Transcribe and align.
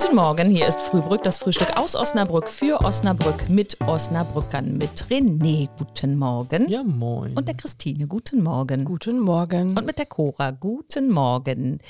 Guten 0.00 0.14
Morgen, 0.14 0.48
hier 0.48 0.68
ist 0.68 0.80
Frühbrück, 0.80 1.24
das 1.24 1.38
Frühstück 1.38 1.76
aus 1.76 1.96
Osnabrück 1.96 2.48
für 2.48 2.84
Osnabrück 2.84 3.48
mit 3.48 3.80
Osnabrückern 3.80 4.78
mit 4.78 5.06
René. 5.10 5.68
Guten 5.76 6.16
Morgen. 6.16 6.68
Ja, 6.68 6.84
moin. 6.84 7.36
Und 7.36 7.48
der 7.48 7.56
Christine. 7.56 8.06
Guten 8.06 8.44
Morgen. 8.44 8.84
Guten 8.84 9.18
Morgen. 9.18 9.76
Und 9.76 9.84
mit 9.84 9.98
der 9.98 10.06
Cora. 10.06 10.52
Guten 10.52 11.10
Morgen. 11.10 11.80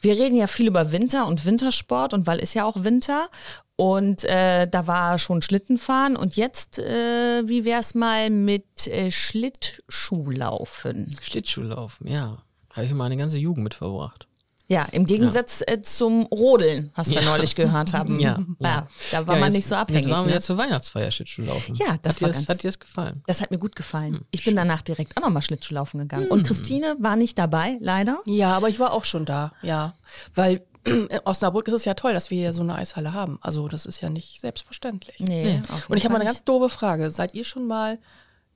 Wir 0.00 0.14
reden 0.14 0.36
ja 0.36 0.46
viel 0.46 0.68
über 0.68 0.92
Winter 0.92 1.26
und 1.26 1.44
Wintersport 1.44 2.14
und 2.14 2.28
weil 2.28 2.38
ist 2.38 2.54
ja 2.54 2.64
auch 2.64 2.84
Winter. 2.84 3.28
Und 3.74 4.22
äh, 4.24 4.68
da 4.68 4.86
war 4.86 5.18
schon 5.18 5.42
Schlittenfahren 5.42 6.14
und 6.14 6.36
jetzt, 6.36 6.78
äh, 6.78 7.42
wie 7.44 7.64
wär's 7.64 7.96
mal 7.96 8.30
mit 8.30 8.86
äh, 8.86 9.10
Schlittschuhlaufen? 9.10 11.16
Schlittschuhlaufen, 11.20 12.06
ja. 12.06 12.38
Habe 12.72 12.86
ich 12.86 12.92
meine 12.92 13.16
ganze 13.16 13.38
Jugend 13.38 13.64
mit 13.64 13.74
verbracht. 13.74 14.28
Ja, 14.70 14.84
im 14.92 15.04
Gegensatz 15.04 15.62
äh, 15.66 15.82
zum 15.82 16.22
Rodeln, 16.26 16.92
was 16.94 17.10
wir 17.10 17.20
Ja. 17.20 17.28
neulich 17.28 17.56
gehört 17.56 17.92
haben. 17.92 18.18
Ja, 18.20 18.38
ja. 18.60 18.68
ja. 18.68 18.88
Da 19.10 19.26
war 19.26 19.34
ja, 19.34 19.40
man 19.40 19.48
jetzt, 19.48 19.56
nicht 19.56 19.68
so 19.68 19.74
abhängig. 19.74 20.06
Jetzt 20.06 20.14
waren 20.14 20.22
wir 20.26 20.28
ne? 20.28 20.34
ja 20.34 20.40
zur 20.40 20.56
Weihnachtsfeier 20.58 21.10
Schlittschuhlaufen. 21.10 21.74
Ja, 21.74 21.96
das 22.02 22.16
hat 22.16 22.22
war 22.22 22.28
dir, 22.28 22.34
ganz- 22.34 22.48
Hat 22.48 22.62
dir 22.62 22.68
das 22.68 22.78
gefallen? 22.78 23.22
Das 23.26 23.40
hat 23.42 23.50
mir 23.50 23.58
gut 23.58 23.74
gefallen. 23.74 24.14
Hm, 24.14 24.24
Ich 24.30 24.44
bin 24.44 24.54
danach 24.54 24.82
direkt 24.82 25.16
auch 25.16 25.22
nochmal 25.22 25.42
Schlittschuhlaufen 25.42 25.98
gegangen. 25.98 26.28
Und 26.28 26.46
Christine 26.46 26.94
war 27.00 27.16
nicht 27.16 27.36
dabei, 27.36 27.78
leider. 27.80 28.20
Ja, 28.26 28.56
aber 28.56 28.68
ich 28.68 28.78
war 28.78 28.92
auch 28.92 29.04
schon 29.04 29.24
da, 29.26 29.52
ja. 29.62 29.94
Weil 30.36 30.64
in 30.84 31.08
Osnabrück 31.24 31.66
ist 31.68 31.74
es 31.74 31.84
ja 31.84 31.94
toll, 31.94 32.12
dass 32.14 32.30
wir 32.30 32.38
hier 32.38 32.52
so 32.52 32.62
eine 32.62 32.76
Eishalle 32.76 33.12
haben. 33.12 33.38
Also 33.42 33.66
das 33.68 33.84
ist 33.86 34.00
ja 34.00 34.08
nicht 34.08 34.40
selbstverständlich. 34.40 35.16
Nee. 35.18 35.42
jeden 35.44 35.64
Und 35.88 35.96
ich 35.96 36.04
habe 36.04 36.12
mal 36.14 36.20
eine 36.20 36.24
ganz 36.30 36.44
doofe 36.44 36.70
Frage. 36.70 37.10
Seid 37.10 37.34
ihr 37.34 37.44
schon 37.44 37.66
mal 37.66 37.98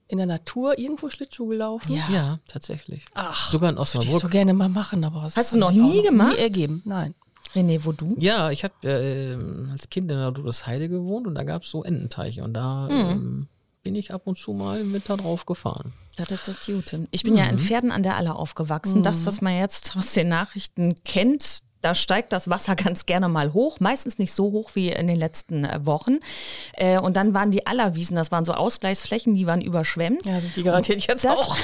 in 0.07 0.17
der 0.17 0.27
Natur 0.27 0.77
irgendwo 0.77 1.09
Schlittschuh 1.09 1.47
gelaufen? 1.47 1.91
Ja. 1.93 2.07
Ja, 2.11 2.39
tatsächlich. 2.47 3.05
Ach, 3.13 3.49
Sogar 3.49 3.69
in 3.69 3.75
würde 3.77 3.89
ich 3.89 3.95
Osnabrück. 3.95 4.21
so 4.21 4.27
gerne 4.29 4.53
mal 4.53 4.69
machen, 4.69 5.03
aber 5.03 5.23
es 5.25 5.35
Hast 5.35 5.53
du 5.53 5.57
noch 5.57 5.71
nie 5.71 6.01
gemacht? 6.03 6.33
Nie 6.37 6.43
ergeben, 6.43 6.81
nein. 6.85 7.15
René, 7.53 7.83
wo 7.85 7.91
du? 7.91 8.15
Ja, 8.19 8.49
ich 8.51 8.63
habe 8.63 8.73
äh, 8.87 9.71
als 9.71 9.89
Kind 9.89 10.11
in 10.11 10.17
der 10.17 10.33
Heide 10.65 10.89
gewohnt 10.89 11.27
und 11.27 11.35
da 11.35 11.43
gab 11.43 11.63
es 11.63 11.69
so 11.71 11.83
Ententeiche 11.83 12.43
und 12.43 12.53
da 12.53 12.87
ähm, 12.89 13.47
bin 13.83 13.95
ich 13.95 14.13
ab 14.13 14.23
und 14.25 14.37
zu 14.37 14.51
mal 14.53 14.83
mit 14.83 15.07
da 15.09 15.15
drauf 15.15 15.45
gefahren. 15.45 15.93
Das 16.17 16.31
ist 16.31 16.47
das 16.47 16.65
Gute. 16.65 17.07
Ich 17.11 17.23
bin 17.23 17.35
ja 17.35 17.45
in 17.45 17.59
Pferden 17.59 17.91
an 17.91 18.01
der 18.03 18.15
Aller 18.15 18.35
aufgewachsen. 18.35 19.03
Das, 19.03 19.25
was 19.25 19.41
man 19.41 19.57
jetzt 19.57 19.95
aus 19.95 20.13
den 20.13 20.29
Nachrichten 20.29 20.95
kennt, 21.03 21.59
da 21.85 21.93
steigt 21.93 22.33
das 22.33 22.49
Wasser 22.49 22.75
ganz 22.75 23.05
gerne 23.05 23.29
mal 23.29 23.53
hoch, 23.53 23.79
meistens 23.79 24.17
nicht 24.17 24.33
so 24.33 24.51
hoch 24.51 24.71
wie 24.73 24.89
in 24.89 25.07
den 25.07 25.17
letzten 25.17 25.63
äh, 25.63 25.85
Wochen. 25.85 26.17
Äh, 26.73 26.99
und 26.99 27.15
dann 27.15 27.33
waren 27.33 27.51
die 27.51 27.67
Allerwiesen, 27.67 28.15
das 28.15 28.31
waren 28.31 28.43
so 28.43 28.53
Ausgleichsflächen, 28.53 29.35
die 29.35 29.45
waren 29.45 29.61
überschwemmt. 29.61 30.25
Ja, 30.25 30.41
sind 30.41 30.55
die 30.55 30.63
garantiert 30.63 31.05
jetzt 31.07 31.23
Das, 31.23 31.35
auch. 31.35 31.55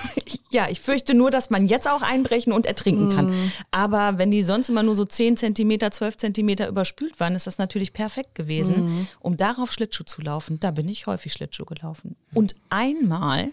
ja, 0.50 0.68
ich 0.68 0.80
fürchte 0.80 1.14
nur, 1.14 1.30
dass 1.30 1.48
man 1.48 1.66
jetzt 1.66 1.88
auch 1.88 2.02
einbrechen 2.02 2.52
und 2.52 2.66
ertrinken 2.66 3.08
kann. 3.08 3.52
Aber 3.70 4.18
wenn 4.18 4.30
die 4.30 4.42
sonst 4.42 4.68
immer 4.68 4.82
nur 4.82 4.96
so 4.96 5.04
10 5.04 5.36
Zentimeter, 5.36 5.90
12 5.90 6.18
Zentimeter 6.18 6.68
überspült 6.68 7.18
waren, 7.18 7.34
ist 7.34 7.46
das 7.46 7.58
natürlich 7.58 7.92
perfekt 7.92 8.34
gewesen, 8.34 9.08
um 9.20 9.36
darauf 9.36 9.72
Schlittschuh 9.72 10.04
zu 10.04 10.20
laufen. 10.20 10.60
Da 10.60 10.70
bin 10.70 10.88
ich 10.88 11.06
häufig 11.06 11.32
Schlittschuh 11.32 11.64
gelaufen. 11.64 12.16
Und 12.34 12.56
einmal, 12.68 13.48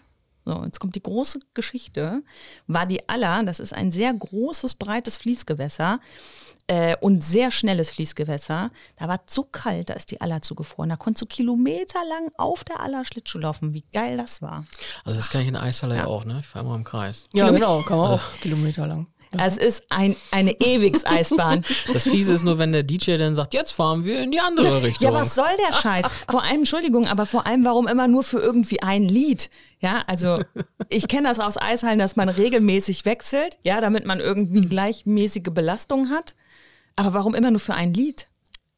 so, 0.48 0.64
jetzt 0.64 0.80
kommt 0.80 0.96
die 0.96 1.04
große 1.04 1.40
Geschichte, 1.54 2.24
war 2.68 2.86
die 2.86 3.08
Aller, 3.10 3.44
das 3.44 3.60
ist 3.60 3.74
ein 3.74 3.92
sehr 3.92 4.14
großes, 4.14 4.76
breites 4.76 5.18
Fließgewässer, 5.18 6.00
äh, 6.68 6.96
und 7.00 7.24
sehr 7.24 7.50
schnelles 7.52 7.92
Fließgewässer. 7.92 8.72
Da 8.98 9.08
war 9.08 9.22
es 9.26 9.34
so 9.34 9.44
kalt, 9.44 9.90
da 9.90 9.94
ist 9.94 10.12
die 10.12 10.22
Aller 10.22 10.42
zugefroren. 10.42 10.90
Da 10.90 10.98
konntest 10.98 11.22
du 11.22 11.26
kilometerlang 11.26 12.30
auf 12.38 12.64
der 12.64 12.82
Aller 12.82 13.06
Schlittschuh 13.06 13.40
laufen. 13.40 13.74
Wie 13.74 13.86
geil 13.94 14.18
das 14.18 14.42
war. 14.42 14.66
Also 15.06 15.18
das 15.18 15.30
kann 15.30 15.42
ich 15.42 15.48
in 15.48 15.54
der 15.54 15.64
Eishalle 15.64 15.96
ja, 15.96 16.06
auch, 16.06 16.26
ne? 16.26 16.40
Ich 16.42 16.48
fahre 16.48 16.66
immer 16.66 16.76
im 16.76 16.84
Kreis. 16.84 17.26
Ja, 17.34 17.50
genau, 17.50 17.82
kann 17.84 17.98
man 17.98 18.12
auch 18.12 18.34
kilometerlang. 18.42 19.08
Es 19.38 19.58
ist 19.58 19.86
ein, 19.90 20.16
eine 20.32 20.52
Ewigseisbahn. 20.62 21.64
Das 21.92 22.04
Fiese 22.04 22.34
ist 22.34 22.44
nur, 22.44 22.58
wenn 22.60 22.72
der 22.72 22.84
DJ 22.84 23.18
dann 23.18 23.36
sagt, 23.36 23.54
jetzt 23.54 23.72
fahren 23.72 24.06
wir 24.06 24.22
in 24.22 24.32
die 24.32 24.40
andere 24.40 24.84
Richtung. 24.84 25.12
Ja, 25.12 25.14
was 25.14 25.36
soll 25.36 25.50
der 25.68 25.76
Scheiß? 25.76 26.06
Vor 26.30 26.44
allem, 26.44 26.60
Entschuldigung, 26.60 27.08
aber 27.08 27.26
vor 27.26 27.46
allem, 27.46 27.66
warum 27.66 27.88
immer 27.88 28.08
nur 28.08 28.24
für 28.24 28.40
irgendwie 28.40 28.82
ein 28.82 29.04
Lied? 29.04 29.50
Ja, 29.80 30.04
also 30.08 30.40
ich 30.90 31.08
kenne 31.08 31.28
das 31.28 31.40
aus 31.40 31.58
Eishallen, 31.58 32.00
dass 32.00 32.16
man 32.16 32.30
regelmäßig 32.30 33.06
wechselt, 33.06 33.60
ja, 33.64 33.80
damit 33.82 34.06
man 34.06 34.20
irgendwie 34.20 34.62
gleichmäßige 34.62 35.52
Belastung 35.52 36.10
hat. 36.10 36.36
Aber 36.96 37.14
warum 37.14 37.36
immer 37.36 37.52
nur 37.52 37.60
für 37.60 37.76
ein 37.76 37.94
Lied? 37.94 38.30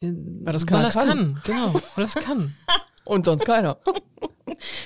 Weil 0.01 0.53
das 0.53 0.63
Weil 0.63 0.67
keiner 0.67 0.83
das 0.83 0.93
kann. 0.95 1.41
genau. 1.43 1.73
Weil 1.95 2.03
das 2.05 2.15
kann. 2.15 2.55
Und 3.05 3.25
sonst 3.25 3.45
keiner. 3.45 3.77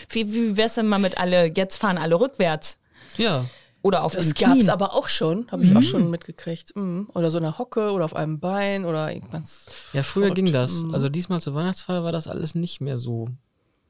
Wie, 0.10 0.34
wie 0.34 0.56
wär's 0.56 0.76
denn 0.76 0.88
mal 0.88 1.00
mit 1.00 1.18
alle, 1.18 1.52
jetzt 1.56 1.78
fahren 1.78 1.98
alle 1.98 2.20
rückwärts? 2.20 2.80
Ja. 3.18 3.46
Oder 3.84 4.04
auf 4.04 4.16
Das 4.16 4.34
gab 4.34 4.58
es 4.58 4.70
aber 4.70 4.94
auch 4.94 5.10
schon, 5.10 5.46
habe 5.52 5.66
ich 5.66 5.76
auch 5.76 5.84
schon 5.84 6.10
mitgekriegt. 6.10 6.74
Mhm. 6.76 7.08
Oder 7.14 7.30
so 7.30 7.38
eine 7.38 7.58
Hocke 7.58 7.92
oder 7.92 8.06
auf 8.06 8.16
einem 8.16 8.40
Bein 8.40 8.86
oder 8.86 9.14
irgendwas. 9.14 9.66
Ja, 9.92 10.04
früher 10.04 10.28
Verrückt. 10.28 10.36
ging 10.38 10.54
das. 10.54 10.84
Also 10.94 11.10
diesmal 11.10 11.42
zur 11.42 11.54
Weihnachtsfeier 11.54 12.04
war 12.04 12.14
das 12.14 12.28
alles 12.28 12.56
nicht 12.56 12.80
mehr 12.80 12.98
so. 12.98 13.28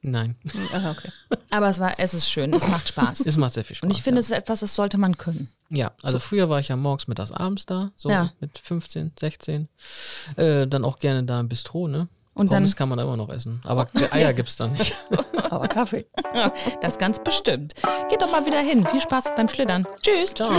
Nein. 0.02 0.34
Aha, 0.74 0.90
okay. 0.90 1.08
Aber 1.50 1.68
es, 1.68 1.78
war, 1.78 1.94
es 1.98 2.12
ist 2.12 2.28
schön, 2.28 2.52
es 2.52 2.66
macht 2.68 2.88
Spaß. 2.88 3.24
Es 3.24 3.36
macht 3.36 3.54
sehr 3.54 3.64
viel 3.64 3.76
Spaß. 3.76 3.86
Und 3.88 3.96
ich 3.96 4.02
finde, 4.02 4.18
ja. 4.18 4.20
es 4.20 4.26
ist 4.26 4.36
etwas, 4.36 4.60
das 4.60 4.74
sollte 4.74 4.98
man 4.98 5.16
können. 5.16 5.48
Ja, 5.70 5.92
also 6.02 6.18
früher 6.18 6.50
war 6.50 6.58
ich 6.58 6.68
ja 6.68 6.76
morgens, 6.76 7.06
mittags, 7.06 7.30
abends 7.30 7.64
da, 7.64 7.92
so 7.94 8.10
Ja. 8.10 8.32
mit 8.40 8.58
15, 8.58 9.12
16. 9.18 9.68
Äh, 10.36 10.66
dann 10.66 10.84
auch 10.84 10.98
gerne 10.98 11.22
da 11.22 11.38
im 11.40 11.48
Bistro, 11.48 11.86
ne? 11.88 12.08
Und 12.34 12.52
dann- 12.52 12.58
Pommes 12.62 12.76
kann 12.76 12.88
man 12.88 12.98
da 12.98 13.04
immer 13.04 13.16
noch 13.16 13.28
essen. 13.30 13.60
Aber 13.64 13.86
Eier 14.10 14.32
gibt's 14.32 14.56
dann 14.56 14.72
nicht. 14.72 14.94
Aber 15.50 15.68
Kaffee. 15.68 16.06
Das 16.80 16.98
ganz 16.98 17.18
bestimmt. 17.22 17.74
Geht 18.10 18.20
doch 18.22 18.30
mal 18.30 18.44
wieder 18.44 18.58
hin. 18.60 18.86
Viel 18.86 19.00
Spaß 19.00 19.34
beim 19.36 19.48
Schlittern. 19.48 19.86
Tschüss. 20.02 20.34
Ciao. 20.34 20.52